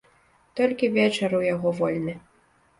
[0.59, 2.19] Толькі вечар у яго вольны.